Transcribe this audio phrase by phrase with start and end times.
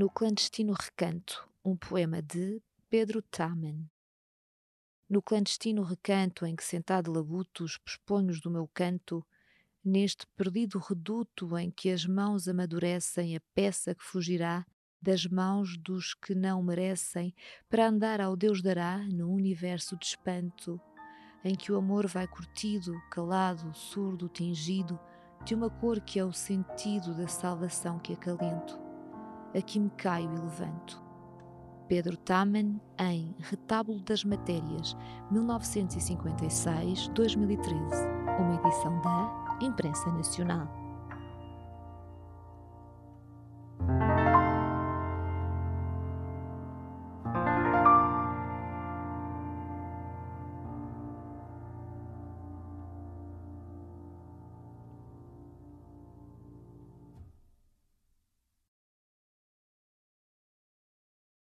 [0.00, 3.86] No Clandestino Recanto, um poema de Pedro Taman.
[5.10, 9.22] No clandestino recanto em que sentado labuto os pesponhos do meu canto,
[9.84, 14.64] neste perdido reduto em que as mãos amadurecem a peça que fugirá
[15.02, 17.34] das mãos dos que não merecem,
[17.68, 20.80] para andar ao Deus dará no universo de espanto,
[21.44, 24.98] em que o amor vai curtido, calado, surdo, tingido,
[25.44, 28.88] de uma cor que é o sentido da salvação que acalento
[29.56, 31.00] aqui me caio e levanto.
[31.88, 34.96] Pedro Taman, em Retábulo das Matérias,
[35.32, 37.10] 1956-2013,
[38.38, 40.89] uma edição da Imprensa Nacional.